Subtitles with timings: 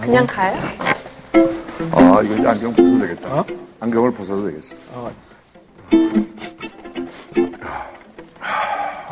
[0.00, 0.56] 그냥 가요?
[1.92, 3.34] 아, 이거 안경 벗어도 되겠다.
[3.40, 3.44] 어?
[3.80, 4.76] 안경을 벗어도 되겠어.
[4.92, 5.10] 어.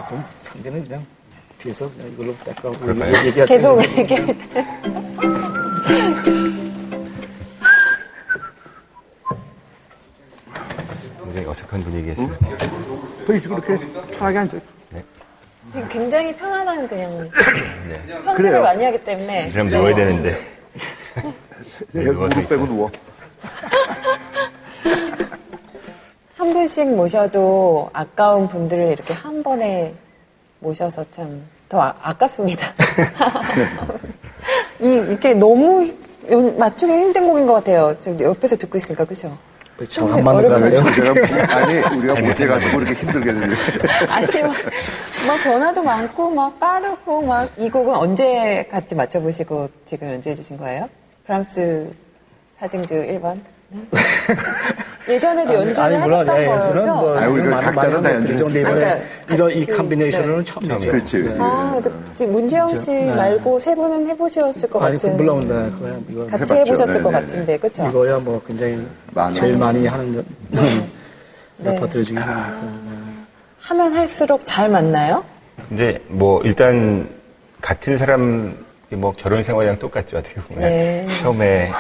[0.09, 1.05] 그럼 상대는 그냥
[1.59, 2.35] 뒤에서 그냥 이걸로
[2.81, 3.27] 그럴까요?
[3.27, 3.47] 얘기하죠.
[3.53, 4.67] 계속 얘기할 때.
[11.25, 12.31] 굉장히 어색한 분위기였어요.
[13.27, 13.87] 또 이쪽 그렇게
[14.17, 14.59] 편하게 앉아.
[15.91, 17.31] 굉장히 편안한 그냥
[17.89, 18.03] 네.
[18.07, 18.63] 편집을 그래요.
[18.63, 19.51] 많이 하기 때문에.
[19.53, 20.58] 그럼 누워야 되는데.
[21.93, 22.67] 네, 무릎 빼고 있어요.
[22.67, 22.91] 누워.
[26.37, 29.95] 한 분씩 모셔도 아까운 분들을 이렇게 한 번에
[30.61, 32.73] 모셔서 참 더 아 깝습니다.
[34.81, 35.87] 이, 이렇게 너무
[36.31, 37.95] 연- 맞추기 힘든 곡인 것 같아요.
[37.99, 39.37] 지금 옆에서 듣고 있으니까, 그죠?
[39.87, 40.65] 잘안 맞는 거 어렵죠.
[40.89, 41.15] 아니에요?
[41.15, 43.55] 제가, 아니, 우리가 못해가지고 이렇게 힘들게 되는
[44.09, 44.53] 아니, 막,
[45.27, 50.89] 막 변화도 많고, 막 빠르고, 막 이 곡은 언제 같이 맞춰보시고 지금 연주해 주신 거예요?
[51.29, 51.87] 브람스
[52.59, 53.39] 사증주 1번?
[53.69, 53.81] 네?
[55.15, 56.95] 예전에도 연주를 아니, 하셨던 예, 연주는 거죠?
[56.95, 58.71] 뭐, 아니, 우리가 많은- 각자는 다 것들이 연주를 있는데 했으니까.
[58.71, 58.81] 이번에
[59.27, 60.79] 그러니까 이런 이 컨비네이션은 처음이죠.
[60.91, 61.19] 그렇지.
[61.19, 61.37] 네.
[61.39, 65.17] 아, 근데 지금 문재영 씨 말고 세 분은 해보셨을 것 아니, 같은.
[65.19, 66.27] 물론, 네, 그거야, 이거.
[66.27, 66.57] 같이 해봤죠.
[66.57, 67.27] 해보셨을 것 네네네.
[67.27, 67.87] 같은데, 그쵸?
[67.89, 70.61] 이거야 뭐 굉장히 많은 제일 많이 하는 네.
[71.59, 72.69] 레퍼토리 중에 하나니까.
[73.61, 75.23] 하면 할수록 잘 맞나요?
[75.69, 77.07] 근데 뭐 일단
[77.61, 78.57] 같은 사람
[78.91, 81.07] 뭐 결혼 생활이랑 똑같죠 어떻게 보면 네.
[81.21, 81.71] 처음에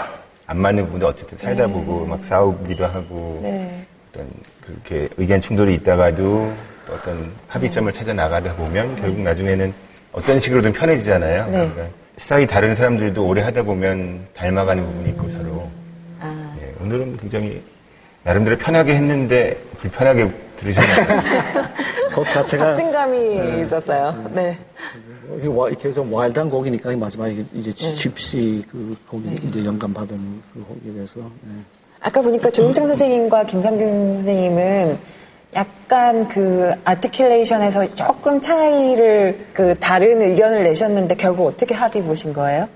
[0.46, 3.84] 안 맞는 부분도 어쨌든 살다 보고 막 싸우기도 하고 네.
[4.10, 4.28] 어떤
[4.60, 6.52] 그렇게 의견 충돌이 있다가도
[6.86, 9.72] 또 어떤 합의점을 찾아 나가다 보면 결국 나중에는
[10.12, 11.44] 어떤 식으로든 편해지잖아요.
[11.46, 11.70] 네.
[11.70, 11.82] 그러니까
[12.16, 15.70] 사이 다른 사람들도 오래 하다 보면 닮아가는 부분이 있고 서로
[16.20, 17.62] 아, 예, 오늘은 굉장히
[18.24, 21.22] 나름대로 편하게 했는데 불편하게 들으셨나요?
[22.14, 24.30] 곡 자체가 박진감이 있었어요.
[24.34, 24.58] 네.
[25.36, 27.92] 이렇게 좀 와일드한 곡이니까 마지막에 이제 네.
[27.92, 30.16] 집시 그 곡이 이제 영감 받은
[30.54, 31.52] 그 곡에 대해서 네.
[32.00, 34.98] 아까 보니까 조용창 선생님과 김상진 선생님은
[35.54, 42.68] 약간 그 아티큘레이션에서 조금 차이를 그 다른 의견을 내셨는데 결국 어떻게 합의 보신 거예요?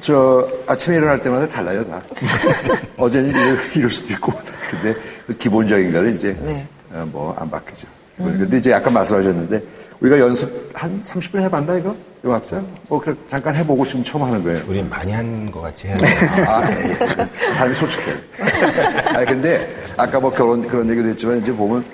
[0.00, 2.02] 저 아침에 일어날 때마다 달라요 다.
[2.98, 4.32] 어제는 이럴, 이럴 수도 있고
[4.70, 4.94] 근데
[5.26, 6.66] 그 기본적인 거는 이제 네.
[7.12, 7.86] 뭐안 바뀌죠.
[8.16, 9.62] 근데 이제 아까 말씀하셨는데
[10.00, 12.62] 우리가 연습 한 30분 해봤나 이거 영합자?
[12.88, 14.62] 뭐 그래 잠깐 해보고 지금 처음 하는 거예요.
[14.66, 16.10] 우리 많이 한것 같이 해야 돼요.
[16.46, 17.52] 아, 예, 예.
[17.54, 18.12] 사람이 솔직해.
[19.14, 21.84] 아니, 근데, 아까 뭐 결혼 그런 얘기도 했지만, 이제 보면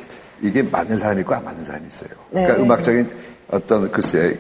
[0.41, 2.09] 이게 맞는 사람이 있고 안 맞는 사람이 있어요.
[2.31, 2.45] 네.
[2.45, 3.11] 그러니까 음악적인
[3.49, 4.39] 어떤, 글쎄,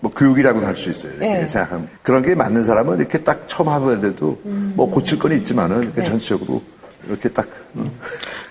[0.00, 1.12] 뭐 교육이라고도 할 수 있어요.
[1.12, 1.46] 이렇게 네.
[1.46, 1.88] 생각하면.
[2.02, 4.40] 그런 게 맞는 사람은 이렇게 딱 처음 하는데도
[4.74, 6.04] 뭐 고칠 건 있지만은, 이렇게 네.
[6.04, 6.60] 전체적으로
[7.08, 7.90] 이렇게 딱, 음.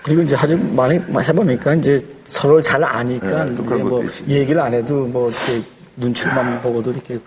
[0.02, 4.04] 그리고 이제 아주 많이 해보니까 이제 서로를 잘 아니까 네, 또 이제 뭐.
[4.28, 5.66] 얘기를 안 해도 뭐 이렇게
[5.96, 7.18] 눈치만 보고도 이렇게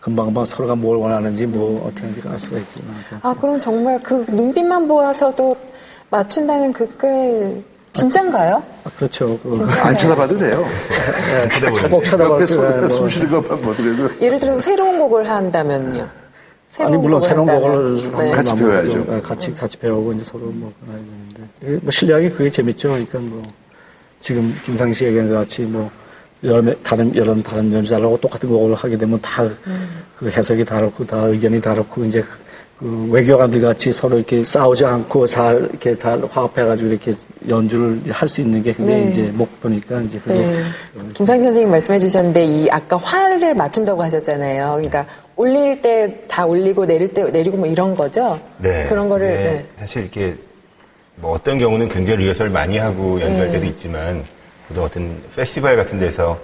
[0.00, 2.80] 금방금방 서로가 뭘 원하는지 뭐 어떻게 하는지 알 수가 있지.
[2.80, 5.56] 그러니까 아, 그럼 정말 그 눈빛만 보아서도
[6.10, 8.62] 맞춘다는 그꽤 진짠가요?
[8.84, 9.38] 아, 그렇죠.
[9.42, 10.64] 그, 안 쳐다봐도 돼요.
[11.30, 16.08] 네, 옆에 때 손, 뭐, 숨 쉬는 것만 보더라도 예를 들어서 새로운 곡을 한다면요.
[16.76, 17.46] 새로운 아니 물론 새로운.
[17.46, 18.30] 곡을 네.
[18.32, 18.90] 같이 한번 배워야죠.
[18.90, 22.88] 좀, 네, 같이 같이 배우고 이제 서로 뭐 해야 되는데 이게 뭐 실력이 그게 재밌죠.
[22.90, 23.42] 그러니까 뭐
[24.20, 25.90] 지금 김상 씨 얘기한 것 같이 뭐
[26.44, 29.56] 여러 매- 다른 여러 다른 연주자하고 똑같은 곡을 하게 되면 다그
[30.30, 32.22] 해석이 다르고 다 의견이 다르고 이제
[32.78, 37.10] 그 외교관들 같이 서로 이렇게 싸우지 않고 잘 이렇게 잘 화합해가지고 이렇게
[37.48, 39.10] 연주를 할 수 있는 게 그게 네.
[39.10, 40.62] 이제 목표니까 이제 그게 네.
[41.14, 44.72] 김상진 선생님 말씀해 주셨는데 이 아까 화를 맞춘다고 하셨잖아요.
[44.74, 48.38] 그러니까 올릴 때 다 올리고 내릴 때 내리고 뭐 이런 거죠.
[48.58, 48.84] 네.
[48.88, 49.42] 그런 거를 네.
[49.44, 49.64] 네.
[49.78, 50.34] 사실 이렇게
[51.16, 53.52] 뭐 어떤 경우는 굉장히 리허설 많이 하고 연주할 네.
[53.52, 54.24] 때도 있지만
[54.74, 56.38] 또 어떤 페스티벌 같은 데서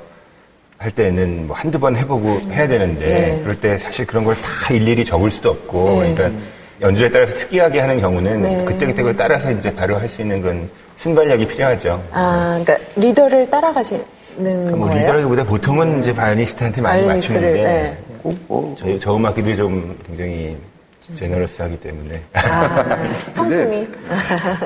[0.78, 3.40] 할 때는 뭐 한두 번 해보고 해야 되는데 네.
[3.42, 6.14] 그럴 때 사실 그런 걸 다 일일이 적을 수도 없고 네.
[6.14, 6.40] 그러니까
[6.80, 8.64] 연주에 따라서 특이하게 하는 경우는 네.
[8.64, 12.02] 그때그때 그걸 따라서 이제 바로 할 수 있는 그런 순발력이 필요하죠.
[12.12, 14.04] 아, 그러니까 리더를 따라가시는
[14.76, 15.00] 뭐 거예요?
[15.00, 17.96] 리더라기보다 보통은 이제 바이올리스트한테 많이 맞추는데 네.
[18.22, 20.56] 꼭 뭐, 저희 저 음악기도 좀 굉장히
[21.14, 22.96] 제너러스하기 때문에 아,
[23.32, 23.88] 성품이.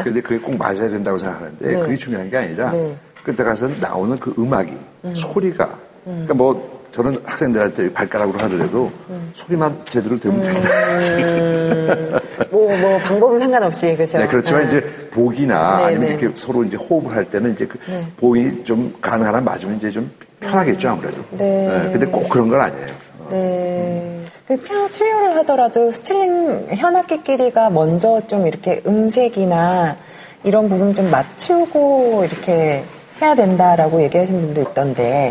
[0.04, 1.80] 근데 그게 꼭 맞아야 된다고 생각하는데 네.
[1.80, 2.96] 그게 중요한 게 아니라 네.
[3.24, 4.72] 그때 가서 나오는 그 음악이
[5.14, 8.90] 소리가 그러니까 뭐 저는 학생들한테 발가락으로 하더라도
[9.34, 10.60] 소리만 제대로 되면 된다.
[10.60, 12.18] 음,
[12.50, 14.16] 뭐, 뭐, 방법은 상관없이, 그죠?
[14.16, 14.64] 네, 그렇지만 아.
[14.66, 14.80] 이제
[15.10, 16.14] bowing이나 네, 아니면 네.
[16.14, 18.06] 이렇게 서로 이제 호흡을 할 때는 이제 그 네.
[18.16, 20.10] bowing이 좀 가능한 한 맞으면 이제 좀
[20.40, 21.22] 편하겠죠 아무래도.
[21.32, 21.90] 네.
[21.92, 23.05] 근데 꼭 그런 건 아니에요.
[23.30, 24.20] 네.
[24.46, 29.96] 그 피아노 트리오를 하더라도 string 현악기끼리가 먼저 좀 이렇게 음색이나
[30.44, 32.84] 이런 부분 좀 맞추고 이렇게
[33.20, 35.30] 해야 된다라고 얘기하신 분도 있던데.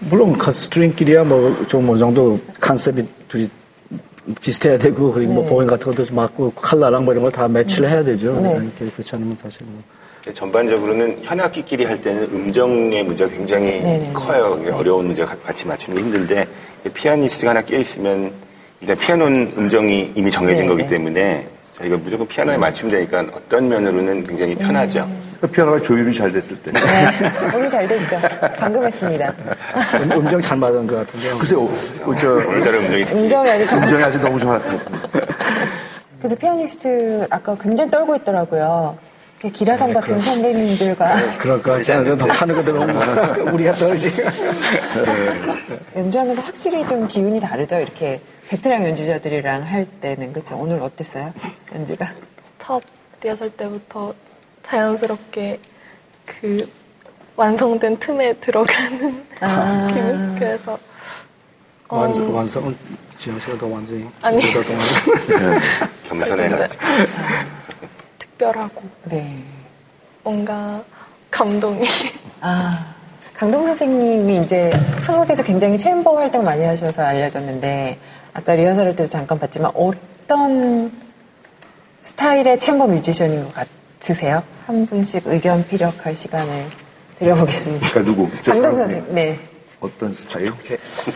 [0.00, 3.48] 물론 그 스트링끼리야 뭐 좀 어느 정도 컨셉이 둘이
[4.40, 5.48] 비슷해야 되고 그리고 뭐 네.
[5.50, 8.38] 보행 같은 것도 좀 맞고 컬러랑 뭐 이런 걸 다 매치를 해야 되죠.
[8.40, 8.52] 네.
[8.56, 9.82] 이렇게 그렇지 않으면 사실 뭐
[10.34, 14.12] 전반적으로는 현악기끼리 할 때는 음정의 문제가 굉장히 네네네.
[14.12, 14.58] 커요.
[14.60, 16.48] 이게 어려운 문제 같이 맞추는 게 힘든데
[16.88, 18.32] 피아니스트가 하나 끼어 있으면
[18.80, 20.76] 일단 피아노는 음정이 이미 정해진 네네.
[20.76, 21.46] 거기 때문에
[21.78, 25.08] 저희가 무조건 피아노에 맞추면 되니까 어떤 면으로는 굉장히 편하죠.
[25.40, 26.70] 그 피아노가 조율이 잘 됐을 때.
[26.72, 26.80] 네.
[27.54, 28.18] 오늘 잘 됐죠.
[28.58, 29.28] 방금 했습니다.
[29.28, 31.36] 음, 음정 잘 맞은 것 같은데요.
[31.38, 31.68] 글쎄, 어,
[32.04, 34.78] 어, 저, 오늘따라 음정이 음정이 아주 정 음정이 아주 너무 좋았어요.
[36.18, 38.96] 그래서 피아니스트 아까 굉장히 떨고 있더라고요.
[39.46, 42.18] 그 기라성 같은 선배님들과 그럴 것 같지 않아요.
[42.18, 44.28] 더 하는 거 들어오면 우리가 떨어지고.
[45.94, 47.78] 연주하면서 확실히 좀 기운이 다르죠.
[47.78, 50.56] 이렇게 베테랑 연주자들이랑 할 때는 그렇죠.
[50.56, 51.32] 오늘 어땠어요?
[51.72, 52.10] 연주가?
[52.58, 52.82] 첫
[53.22, 54.12] 리허설 때부터
[54.66, 55.60] 자연스럽게
[56.24, 56.68] 그
[57.36, 59.90] 완성된 틈에 들어가는 아.
[59.94, 60.34] 기분.
[60.40, 60.76] 그래서
[61.88, 62.76] 어, 완성, 완성은
[63.16, 64.08] 지영 씨가 더 완전히.
[64.22, 64.52] 아니.
[64.52, 64.58] 더
[65.38, 65.60] 완전.
[66.08, 66.84] 겸손해가지고.
[68.36, 69.42] 특별하고 네.
[70.22, 70.82] 뭔가
[71.30, 71.84] 감동이
[72.40, 72.94] 아,
[73.34, 74.70] 강동 선생님이 이제
[75.02, 77.98] 한국에서 굉장히 챔버 활동 많이 하셔서 알려졌는데
[78.32, 80.92] 아까 리허설 할 때도 잠깐 봤지만 어떤
[82.00, 84.42] 스타일의 chamber musician인 것 같으세요?
[84.66, 86.66] 한 분씩 의견 피력할 시간을
[87.18, 87.88] 드려보겠습니다.
[87.88, 88.42] 그러니까 누구?
[88.42, 89.14] 저 강동 선생님.
[89.14, 89.38] 네.
[89.80, 90.52] 어떤 스타일?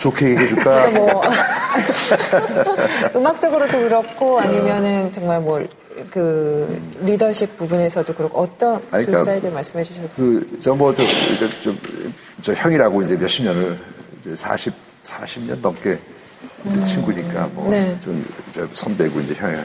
[0.00, 0.88] 좋게, 얘기해 줄까?
[0.90, 1.22] 뭐
[3.17, 5.67] 음악적으로도 그렇고 아니면은 정말 뭐
[6.10, 11.02] 그 리더십 부분에서도 그렇고 어떤 아니, 두 그러니까 사이드 말씀해 주셔도 그, 저 뭐, 저,
[11.02, 11.78] 그 좀,
[12.40, 13.78] 저 형이라고 이제 몇십 년을,
[14.20, 14.72] 이제 40,
[15.02, 15.98] 40년 넘게
[16.66, 17.96] 이제 친구니까 뭐, 네.
[18.00, 19.56] 좀, 저 선배고 이제 형이.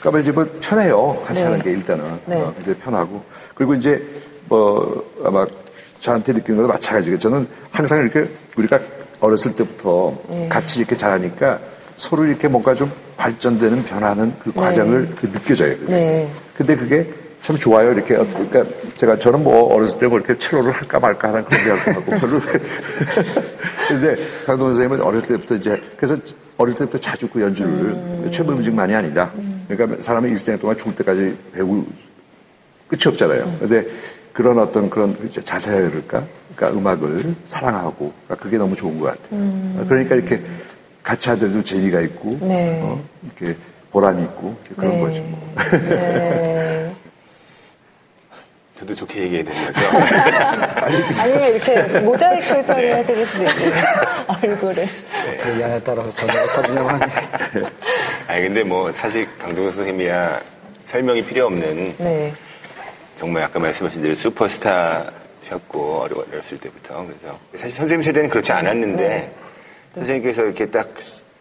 [0.00, 1.20] 그러니까 이제 뭐 편해요.
[1.24, 1.46] 같이 네.
[1.46, 2.20] 하는 게 일단은.
[2.26, 2.40] 네.
[2.40, 3.22] 어, 이제 편하고.
[3.54, 4.04] 그리고 이제
[4.48, 5.46] 뭐, 아마
[6.00, 8.80] 저한테 느끼는 것도 마찬가지고 저는 항상 이렇게 우리가
[9.20, 10.48] 어렸을 때부터 네.
[10.48, 11.58] 같이 이렇게 자라니까
[11.98, 15.76] 서로 이렇게 뭔가 좀 발전되는 변하는 그 과정을 그 느껴져요.
[15.78, 15.92] 그게.
[15.92, 16.30] 네.
[16.56, 17.12] 근데 그게
[17.42, 17.92] 참 좋아요.
[17.92, 18.64] 이렇게 어- 그러니까
[18.96, 22.40] 제가 저는 뭐 어렸을 때 뭐 이렇게 첼로를 할까 말까 하는 그런 생각도 하고 별로.
[23.88, 24.16] 근데
[24.46, 26.16] 강동 선생님은 어릴 때부터 이제 그래서
[26.56, 27.96] 어릴 때부터 자주 그 연주를
[28.30, 29.32] 최고 음식만이 아니라
[29.68, 31.84] 그러니까 사람의 일생 동안 죽을 때까지 배우
[32.88, 33.56] 끝이 없잖아요.
[33.60, 33.86] 근데
[34.32, 35.16] 그런 어떤 그런
[35.90, 36.24] 그럴까?
[36.54, 39.84] 그러니까 음악을 사랑하고 그러니까 그게 너무 좋은 것 같아요.
[39.88, 40.40] 그러니까 이렇게
[41.08, 42.80] 같이 하더라도 재미가 있고 네.
[42.82, 43.56] 어, 이렇게
[43.90, 45.00] 보람이 있고 그런 네.
[45.00, 45.22] 거죠.
[45.22, 45.54] 뭐.
[45.70, 46.92] 네.
[48.78, 49.88] 저도 좋게 얘기해야 되는 거죠.
[51.22, 53.52] 아니면 이렇게 모자이크 처리해드릴 수도 있고
[54.42, 54.86] 얼굴을.
[55.32, 57.06] 어떻게 양에 따라서 전화가 사주냐고 하네.
[58.28, 60.42] 아니, 근데 뭐 사실 강동석 선생님이야
[60.82, 62.34] 설명이 필요 없는 네.
[63.16, 69.47] 정말 아까 말씀하신 대로 슈퍼스타셨고 어렸을 때부터 그래서 사실 선생님 세대는 그렇지 않았는데
[69.94, 70.94] 선생님께서 이렇게 딱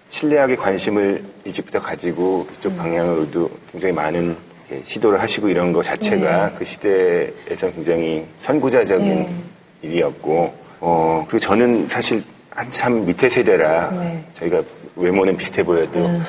[0.09, 4.35] 신뢰하게 관심을 일찍부터 가지고 그쪽 방향으로도 굉장히 많은
[4.83, 9.27] 시도를 하시고 이런 거 자체가 그 시대에서 굉장히 선구자적인
[9.81, 14.23] 일이었고 어 그리고 저는 사실 한참 밑에 세대라 네.
[14.33, 14.63] 저희가
[14.95, 16.19] 외모는 비슷해 보여도 네.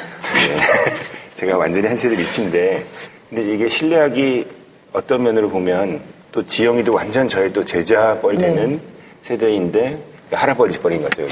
[1.35, 2.85] 제가 완전히 한 세대 밑인데
[3.29, 4.47] 근데 이게 신뢰하기
[4.93, 6.01] 어떤 면으로 보면
[6.31, 8.81] 또 지영이도 완전 저의 또 제자 뻘 되는 네.
[9.23, 9.99] 세대인데
[10.31, 11.27] 할아버지 뻘인 거죠.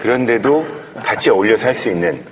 [0.00, 0.66] 그런데도
[1.02, 2.22] 같이 어울려서 할수 있는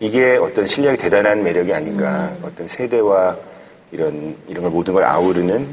[0.00, 2.30] 이게 어떤 실력이 대단한 매력이 아닌가.
[2.42, 3.36] 어떤 세대와
[3.92, 5.66] 이런 이런 걸 모든 걸 아우르는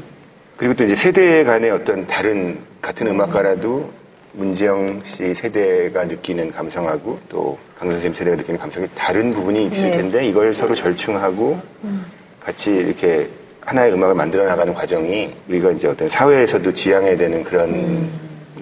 [0.56, 3.90] 그리고 또 이제 세대 간의 어떤 다른 같은 음악가라도
[4.34, 9.96] 문지영 씨 세대가 느끼는 감성하고 또 강선 선생님 세대가 느끼는 감성이 다른 부분이 있을 네.
[9.96, 11.60] 텐데 이걸 서로 절충하고
[12.40, 13.28] 같이 이렇게
[13.60, 18.08] 하나의 음악을 만들어 나가는 과정이 우리가 이제 어떤 사회에서도 지향해야 되는 그런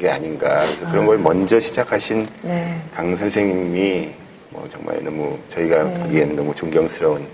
[0.01, 0.61] 게 아닌가.
[0.65, 2.77] 그래서 그런 걸 먼저 시작하신 네.
[2.95, 4.09] 강 선생님이
[4.49, 7.25] 뭐 정말 너무 저희가 보기에는 너무 존경스러운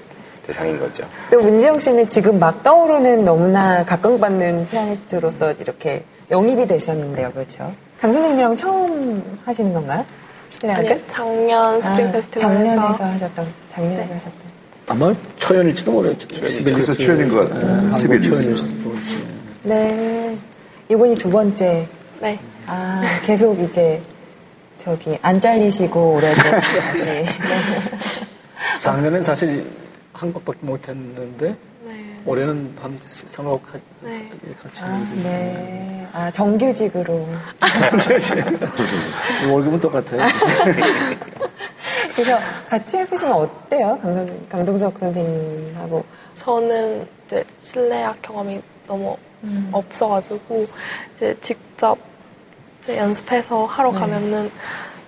[0.47, 1.05] 대상인 거죠.
[1.31, 7.73] 또 문지영 씨는 지금 막 떠오르는 너무나 각광받는 피아니스트로서 이렇게 영입이 되셨는데요, 그렇죠?
[8.01, 10.05] 강 선생님이랑 처음 하시는 건가요?
[10.49, 10.91] 실내악을?
[10.93, 14.57] 아니, 작년 스프링 아, 페스티벌에서 작년에서 하셨던, 작년에 하셨던.
[14.89, 16.29] 아마 초연일지도 모르겠죠.
[16.29, 17.67] 그래서 초연인 것 같아요.
[17.67, 18.29] 한국 시빌리스.
[18.43, 19.21] 초연일지도 모르겠어요.
[19.65, 20.37] 네.
[20.89, 21.89] 이번이 두 번째.
[22.21, 22.39] 네.
[22.67, 24.01] 아, 계속 이제,
[24.79, 27.05] 저기, 안 잘리시고, 올해도 다시.
[27.05, 27.27] 네.
[28.79, 29.71] 작년엔 사실
[30.13, 31.55] 한 곡밖에 못 했는데
[31.85, 32.23] 네.
[32.25, 32.93] 올해는 곡
[33.67, 34.31] 같이 네.
[34.63, 36.09] 같이 아, 했는데 네.
[36.13, 37.29] 아, 정규직으로.
[39.51, 40.27] 월급은 똑같아요.
[42.15, 43.99] 그래서 같이 해보시면 어때요?
[44.01, 46.05] 강동, 강동석 선생님하고.
[46.39, 49.69] 저는 이제 실내악 경험이 너무 음.
[49.73, 50.67] 없어가지고
[51.17, 51.99] 이제 직접
[52.87, 53.99] 이제 연습해서 하러 네.
[53.99, 54.51] 가면은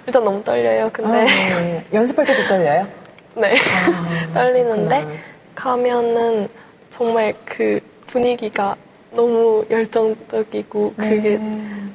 [0.07, 0.87] 일단 너무 떨려요.
[0.87, 1.85] 아, 근데 네.
[1.93, 2.87] 연습할 때도 떨려요?
[3.37, 3.55] 네
[4.35, 5.21] 떨리는데 그렇구나.
[5.55, 6.49] 가면은
[6.91, 8.75] 정말 그 분위기가
[9.13, 11.41] 너무 열정적이고 그게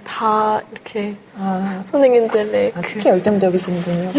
[0.05, 4.11] 다 이렇게 아, 선생님들의 아, 특히 열정적이시는군요.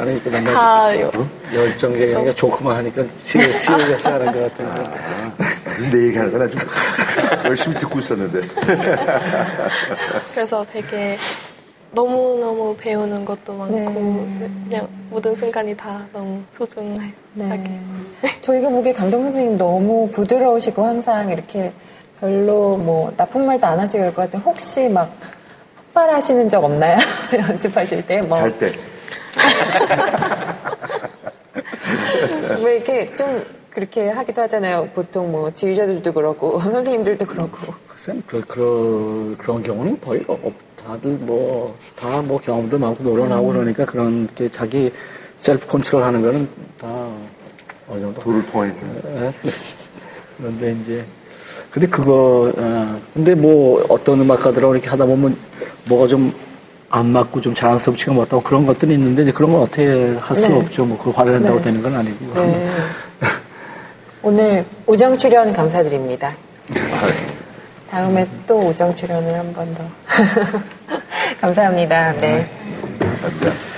[0.00, 1.10] 아니, 그 맨날 다 요-
[1.52, 4.90] 열정적이 아니라 조그만 하니까 시리- 시리어스 하는 것 같은데.
[5.64, 6.60] 무슨 내 얘기하는 거나 좀
[7.44, 8.40] 열심히 듣고 있었는데.
[10.34, 11.16] 그래서 되게
[11.92, 14.50] 너무너무 배우는 것도 많고 네.
[14.68, 17.12] 그냥 모든 순간이 다 너무 소중해요.
[17.34, 17.80] 네.
[18.40, 21.72] 저희가 보기에 감독 선생님 너무 부드러우시고 항상 이렇게
[22.20, 25.12] 별로 뭐 나쁜 말도 안 하시고 그럴 것 같은데 혹시 막
[25.92, 26.96] 폭발하시는 적 없나요?
[27.32, 28.22] 연습하실 때?
[28.22, 28.36] 뭐.
[28.36, 28.72] 잘 때.
[32.62, 34.88] 왜 이렇게 좀 그렇게 하기도 하잖아요.
[34.94, 37.74] 보통 뭐 지휘자들도 그렇고 선생님들도 그렇고.
[37.88, 43.84] 글쎄, 그, 그, 그런 경우는 거의 없, 다들 뭐, 다 뭐 경험도 많고 노련하고 그러니까
[43.84, 44.92] 그런 게 자기
[45.36, 46.48] self control 하는 거는
[46.78, 47.08] 다
[47.88, 48.20] 어느 정도.
[48.20, 48.86] 도를 통해서.
[49.06, 49.32] 예.
[50.38, 51.04] 그런데 이제,
[51.70, 55.36] 근데 그거, 어, 근데 뭐 어떤 음악가들하고 이렇게 하다 보면
[55.88, 56.32] 뭐가 좀
[56.94, 60.54] 안 맞고 좀 자연스럽지가 못하고 그런 것들이 있는데 이제 그런 건 어떻게 할 수가 네.
[60.56, 60.84] 없죠.
[60.84, 61.62] 뭐 그걸 화려한다고 네.
[61.62, 62.34] 되는 건 아니고.
[62.34, 62.68] 네.
[64.22, 66.32] 오늘 우정 출연 감사드립니다.
[67.90, 69.84] 다음에 또 우정 출연을 한 번 더.
[71.40, 72.12] 감사합니다.
[72.14, 72.46] 네.
[72.98, 73.71] 감사합니다.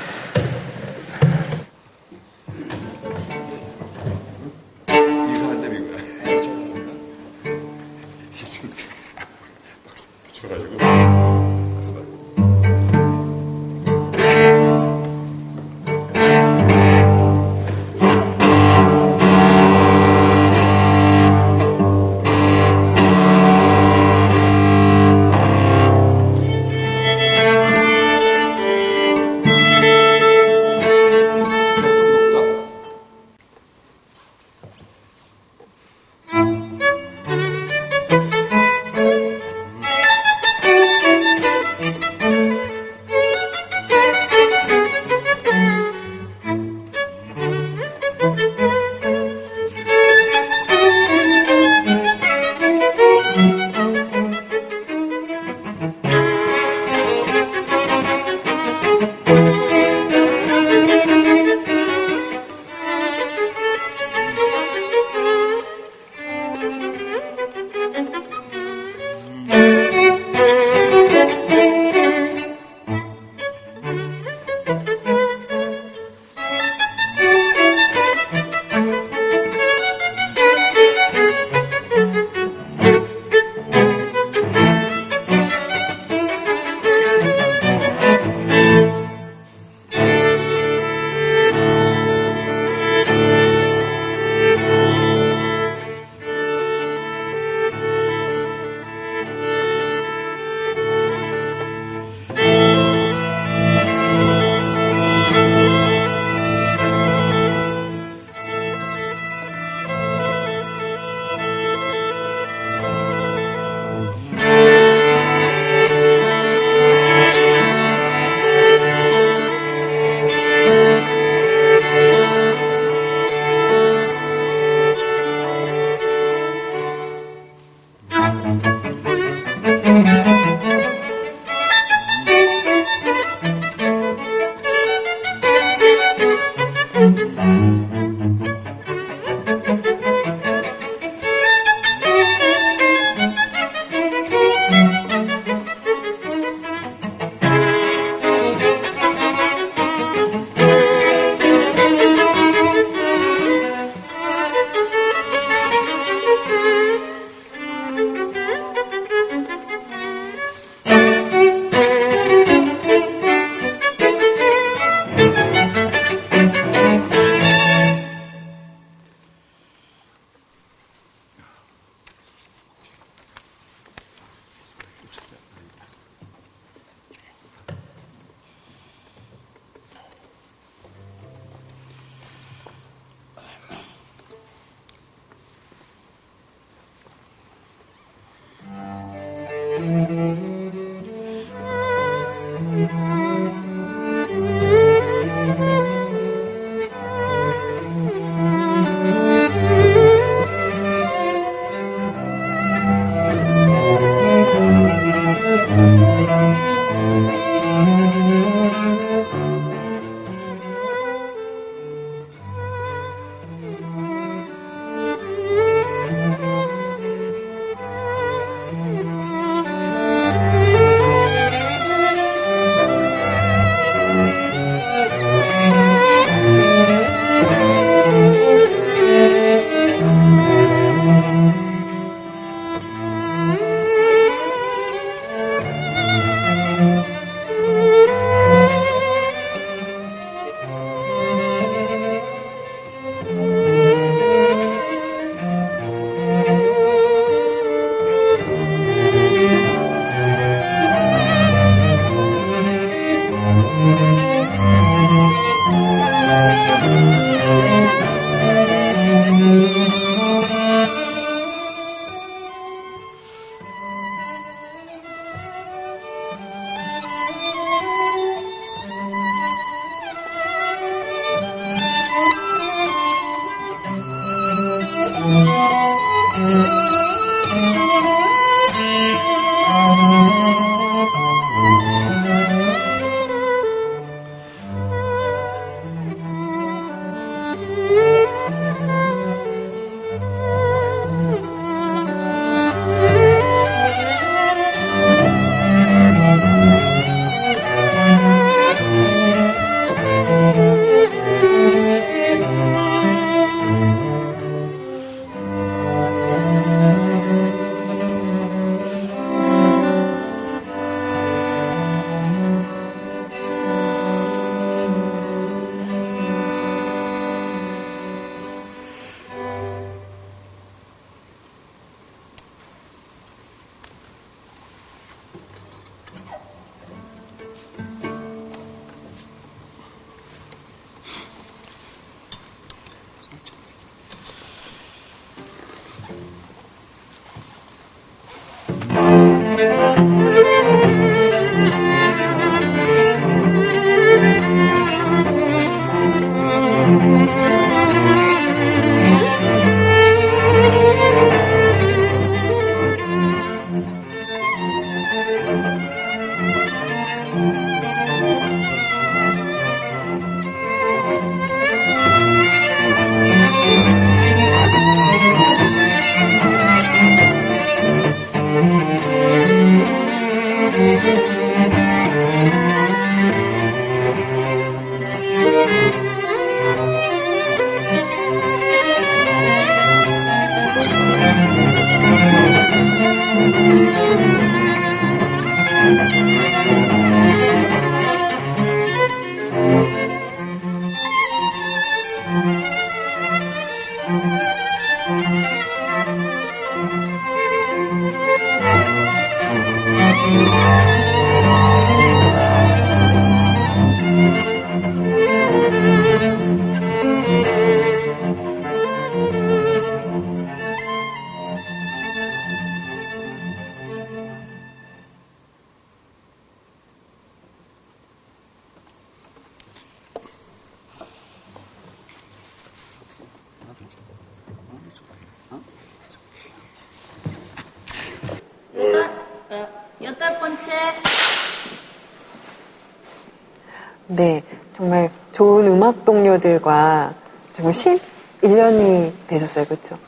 [434.15, 434.43] 네,
[434.77, 437.13] 정말 좋은 음악 동료들과
[437.53, 439.99] 정말 11년이 되셨어요, 그렇죠?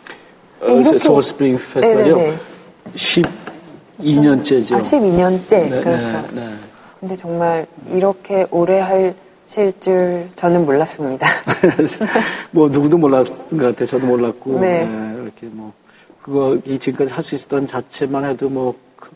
[0.61, 2.17] 어, 서울 스프링 페스티벌이요.
[2.17, 2.37] 네네네.
[3.99, 4.75] 12년째죠.
[4.75, 5.49] 아, 12년째.
[5.71, 6.13] 네, 그렇죠.
[6.33, 6.51] 네, 네.
[7.01, 11.27] 근데 정말 이렇게 오래 하실 줄 저는 몰랐습니다.
[12.51, 13.87] 뭐 누구도 몰랐던 것 같아요.
[13.87, 14.85] 저도 몰랐고 네.
[14.85, 15.73] 네, 이렇게 뭐
[16.23, 19.11] 그거 이 지금까지 할 수 있었던 자체만 해도 뭐 그-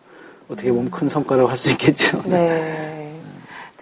[0.49, 2.23] 어떻게 보면 큰 성과라고 할 수 있겠죠.
[2.27, 3.00] 네.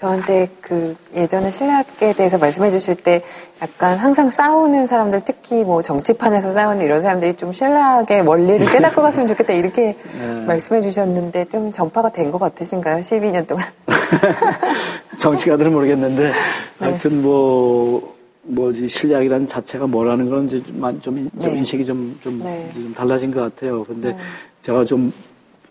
[0.02, 3.20] 저한테 그 예전에 신뢰학에 대해서 말씀해 주실 때
[3.60, 9.26] 약간 항상 싸우는 사람들 특히 뭐 정치판에서 싸우는 이런 사람들이 좀 신뢰학의 원리를 깨닫고 갔으면
[9.26, 10.26] 좋겠다 이렇게 네.
[10.46, 13.00] 말씀해 주셨는데 좀 전파가 된 것 같으신가요?
[13.00, 13.64] 12년 동안.
[15.18, 16.32] 정치가들은 모르겠는데 네.
[16.78, 21.50] 하여튼 뭐 뭐지 실력이라는 자체가 뭐라는 건 이제 좀, 좀, 네.
[21.56, 22.70] 인식이 좀, 좀, 네.
[22.72, 23.82] 좀 달라진 것 같아요.
[23.84, 24.16] 근데
[24.60, 25.12] 제가 좀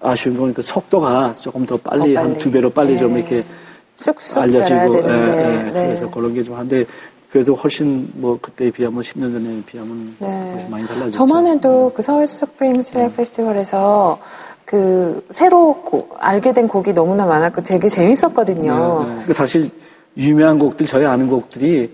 [0.01, 2.31] 아쉬운 건 그 속도가 조금 더 빨리, 더 빨리.
[2.31, 3.19] 한 두 배로 빨리 좀 네.
[3.19, 3.43] 이렇게
[3.97, 4.95] 쑥쑥 알려지고.
[4.95, 5.63] 예, 예.
[5.63, 5.71] 네.
[5.73, 6.85] 그래서 그런 게 좀 한데
[7.29, 10.51] 그래도 훨씬 뭐 그때에 비하면 10년 전에 비하면 네.
[10.53, 11.11] 훨씬 많이 달라졌죠.
[11.11, 14.17] 저만 해도 그 서울 스프링 실내악 페스티벌에서
[14.63, 19.05] 그 새로 고- 알게 된 곡이 너무나 많았고 되게 재밌었거든요.
[19.07, 19.21] 네, 네.
[19.25, 19.69] 그 사실
[20.15, 21.91] 유명한 곡들 저희 아는 곡들이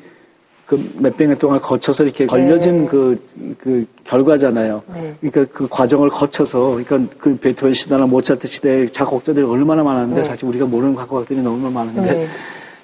[0.65, 3.21] 그 몇백 년 동안 거쳐서 이렇게 걸려진 그,
[3.59, 4.81] 그 결과잖아요.
[4.93, 5.15] 네.
[5.19, 10.27] 그러니까 그 과정을 거쳐서, 그러니까 그 베토벤 시대나 모차르트 시대 작곡자들이 얼마나 많았는데 네.
[10.27, 12.27] 사실 우리가 모르는 작곡가들이 너무나 많은데 네.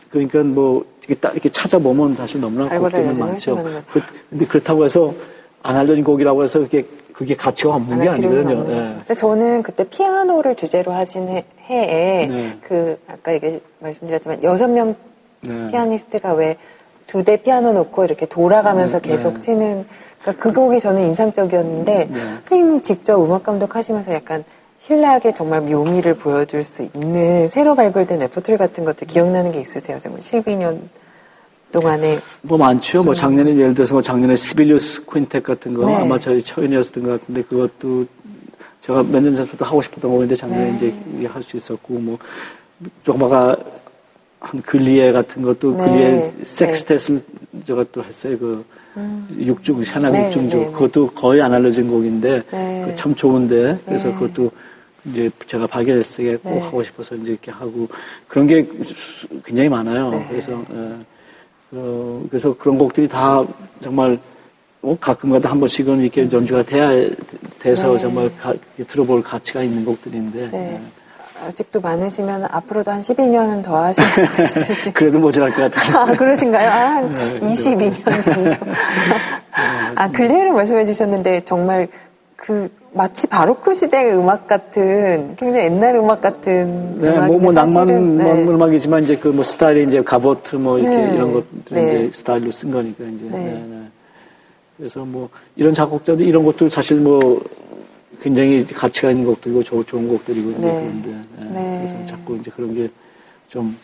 [0.09, 3.55] 그러니까 뭐 이렇게 딱 이렇게 찾아보면 사실 너무나 곡들이 많죠.
[3.93, 5.13] 그, 근데 그렇다고 해서
[5.61, 8.59] 안 알려진 곡이라고 해서 그게 그게 가치가 없는 게 아니거든요.
[8.59, 8.85] 없는.
[8.99, 12.57] 근데 저는 그때 피아노를 주제로 하신 해, 해에 네.
[12.61, 14.95] 그 아까 얘기 말씀드렸지만 여섯 명
[15.41, 15.67] 네.
[15.69, 16.57] 피아니스트가 왜
[17.09, 19.41] 두 대 피아노 놓고 이렇게 돌아가면서 네, 계속 네.
[19.41, 19.85] 치는
[20.21, 22.09] 그러니까 그 곡이 저는 인상적이었는데
[22.47, 24.43] 선생님이 직접 음악 감독하시면서 약간
[24.79, 29.97] 신뢰하게 정말 묘미를 보여줄 수 있는 새로 발굴된 레퍼토리 같은 것들 기억나는 게 있으세요?
[29.99, 30.79] 정말 12년
[31.71, 33.03] 동안에 뭐 많죠.
[33.03, 35.95] 뭐 작년에 예를 들어서 뭐 작년에 시벨리우스 quintet 같은 거 네.
[35.95, 38.05] 아마 저희 초연이었던 것 같은데 그것도
[38.81, 40.93] 제가 몇 년 전부터 하고 싶었던 거인데 작년에 네.
[41.17, 42.17] 이제 할 수 있었고 뭐
[43.07, 43.55] 아까
[44.39, 45.83] 한 글리에 같은 것도 네.
[45.83, 46.33] 글리에 네.
[46.41, 47.21] 섹스텟을
[47.65, 48.37] 제가 또 했어요.
[48.37, 48.65] 그
[49.37, 50.71] 육중 현악 네, 육중조 네, 네.
[50.71, 52.85] 그것도 거의 안 알려진 곡인데 네.
[52.85, 54.13] 그참 좋은데 그래서 네.
[54.15, 54.51] 그것도
[55.05, 56.37] 이제 제가 발견했어요.
[56.39, 56.59] 꼭 네.
[56.59, 57.87] 하고 싶어서 이제 이렇게 하고
[58.27, 58.67] 그런 게
[59.45, 60.09] 굉장히 많아요.
[60.09, 60.27] 네.
[60.29, 60.95] 그래서 예.
[61.71, 63.45] 어, 그래서 그런 곡들이 다
[63.81, 64.17] 정말
[64.81, 66.89] 어, 가끔가다 한 번씩은 이렇게 연주가 돼야
[67.59, 67.97] 돼서 네.
[67.99, 68.53] 정말 가,
[68.87, 70.73] 들어볼 가치가 있는 곡들인데 네.
[70.73, 70.81] 예.
[71.49, 75.97] 아직도 많으시면 앞으로도 한 12년은 더 하실 수 있으신 그래도 모자랄 것 같아요.
[75.97, 76.69] 아, 그러신가요?
[76.69, 78.51] 아, 한 네, 22년 정도.
[79.95, 81.87] 아, 글리에를 말씀해 주셨는데 정말
[82.35, 88.23] 그 마치 바로크 시대의 음악 같은 굉장히 옛날 음악 같은 네, 뭐, 뭐 낭만 네.
[88.43, 91.15] 뭐 음악이지만 이제 그 뭐 스타일이 이제 가보트 뭐 이렇게 네.
[91.15, 91.85] 이런 것들 네.
[91.85, 93.25] 이제 스타일로 쓴 거니까 이제.
[93.25, 93.37] 네.
[93.37, 93.75] 네, 네.
[94.77, 97.41] 그래서 뭐 이런 작곡자들 이런 것도 사실 뭐
[98.21, 100.57] 굉장히 가치가 있는 곡들이고 좋- 좋은 곡들이고 네.
[100.57, 101.49] 그런데 네.
[101.51, 101.85] 네.
[101.85, 102.89] 그래서 자꾸 이제 그런 게
[103.49, 103.75] 좀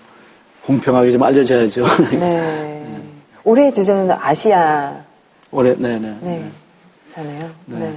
[0.63, 1.83] 공평하게 좀 알려져야죠.
[2.19, 2.85] 네.
[3.43, 4.93] 올해의 주제는 아시아
[5.51, 6.17] 올해 네네.
[6.21, 6.45] 네.
[7.09, 7.49] 잖아요.
[7.65, 7.79] 네.
[7.79, 7.93] 네.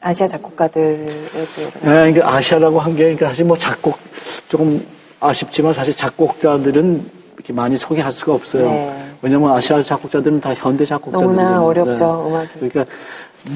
[0.00, 1.60] 아시아 작곡가들에 대해서.
[1.80, 3.98] 네, 그러니까 아시아라고 한 게 그러니까 사실 뭐 작곡
[4.46, 4.84] 조금
[5.18, 8.64] 아쉽지만 사실 작곡자들은 이렇게 많이 소개할 수가 없어요.
[8.70, 9.08] 네.
[9.20, 11.34] 왜냐면 아시아 작곡자들은 다 현대 작곡자들이에요.
[11.36, 12.48] 너무나 어렵죠, 음악이.
[12.60, 12.84] 그러니까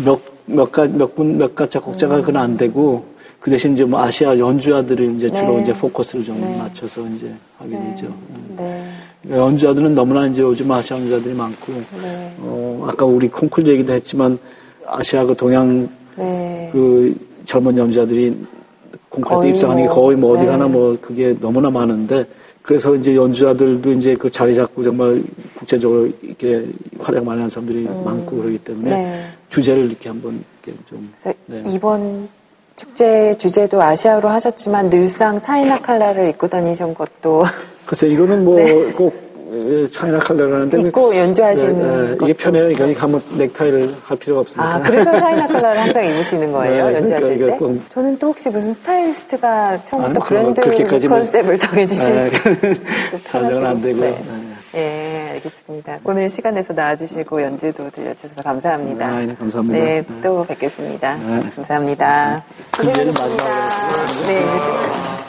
[0.04, 3.04] 몇 몇 가몇군몇 작곡자가 그건 안 되고
[3.40, 5.62] 그 대신 이제 뭐 아시아 연주자들을 이제 주로 네.
[5.62, 6.56] 이제 포커스를 좀 네.
[6.56, 8.06] 맞춰서 이제 하게 되죠.
[8.06, 8.54] 음.
[8.56, 8.88] 네.
[9.22, 12.34] 그러니까 연주자들은 너무나 이제 요즘 아시아 연주자들이 많고 네.
[12.40, 14.38] 어 아까 우리 콩쿨 얘기도 했지만
[14.86, 16.68] 아시아 그 동양 네.
[16.72, 18.36] 그 젊은 연주자들이
[19.10, 20.50] 거의 입상하는 게 뭐, 거의 뭐 어디 네.
[20.50, 22.24] 가나 뭐 그게 너무나 많은데
[22.62, 25.22] 그래서 이제 연주자들도 이제 그 자리 잡고 정말
[25.54, 26.64] 국제적으로 이렇게
[27.00, 29.26] 활약 많이 하는 사람들이 많고 그러기 때문에 네.
[29.48, 31.12] 주제를 이렇게 한번 이렇게 좀
[31.46, 31.62] 네.
[31.66, 32.28] 이번
[32.76, 37.44] 축제 주제도 아시아로 하셨지만 늘상 차이나 칼라를 입고 다니신 것도
[37.84, 38.58] 글쎄 이거는 뭐
[38.96, 39.31] 꼭
[39.92, 40.82] 차이나 칼라라는데 네.
[40.88, 42.32] 입고 연주하시는 이게.
[42.32, 42.70] 편해요.
[42.70, 44.74] 이거 한번 넥타이를 할 필요가 없으니까.
[44.74, 47.58] 아, 그래서 차이나 컬러를 항상 입으시는 거예요, 네, 연주하실 그러니까 때?
[47.58, 53.82] 꼭- 저는 또 혹시 무슨 스타일리스트가 처음부터 아니, 브랜드 컨셉을 정해주신 네, 분도 사정은 안
[53.82, 54.02] 되고요.
[54.02, 54.24] 네.
[54.74, 55.98] 예, 알겠습니다.
[56.04, 59.06] 오늘 시간 내서 나와주시고 연주도 들려주셔서 감사합니다.
[59.06, 59.78] 아, 네, 감사합니다.
[59.84, 60.06] 네, 네.
[60.22, 61.14] 또 뵙겠습니다.
[61.16, 61.50] 네.
[61.56, 62.42] 감사합니다.
[62.70, 63.44] 금요일은 고생하셨습니다.
[63.44, 65.21] 마지막으로 네.